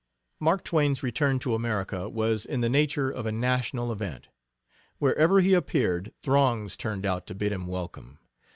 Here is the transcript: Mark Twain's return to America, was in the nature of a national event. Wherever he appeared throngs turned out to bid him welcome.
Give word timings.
Mark 0.39 0.63
Twain's 0.63 1.03
return 1.03 1.37
to 1.37 1.53
America, 1.53 2.09
was 2.09 2.43
in 2.43 2.61
the 2.61 2.69
nature 2.69 3.11
of 3.11 3.27
a 3.27 3.31
national 3.31 3.91
event. 3.91 4.29
Wherever 4.97 5.41
he 5.41 5.53
appeared 5.53 6.11
throngs 6.23 6.75
turned 6.75 7.05
out 7.05 7.27
to 7.27 7.35
bid 7.35 7.51
him 7.51 7.67
welcome. 7.67 8.17